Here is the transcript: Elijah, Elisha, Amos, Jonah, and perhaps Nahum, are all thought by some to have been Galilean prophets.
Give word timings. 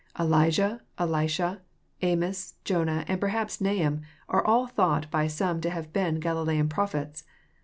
Elijah, 0.19 0.81
Elisha, 0.97 1.61
Amos, 2.01 2.55
Jonah, 2.63 3.05
and 3.07 3.21
perhaps 3.21 3.61
Nahum, 3.61 4.01
are 4.27 4.43
all 4.43 4.65
thought 4.65 5.11
by 5.11 5.27
some 5.27 5.61
to 5.61 5.69
have 5.69 5.93
been 5.93 6.19
Galilean 6.19 6.69
prophets. 6.69 7.23